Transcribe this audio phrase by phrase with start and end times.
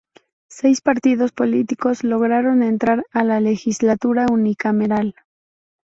[0.49, 5.13] Seis partidos políticos lograron entrar a la legislatura unicameral.